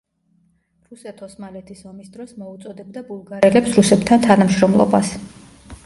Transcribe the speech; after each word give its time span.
რუსეთ-ოსმალეთის 0.93 1.85
ომის 1.91 2.09
დროს 2.15 2.33
მოუწოდებდა 2.45 3.05
ბულგარელებს 3.13 3.79
რუსებთან 3.81 4.29
თანამშრომლობას. 4.29 5.19